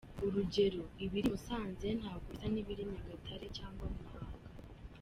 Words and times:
Urugero 0.25 0.81
ibiri 1.05 1.27
Musanze 1.31 1.87
ntabwo 1.99 2.27
bisa 2.31 2.47
n’ibiri 2.53 2.83
Nyagatare 2.91 3.45
cyangwa 3.57 3.85
Muhanga. 3.93 4.39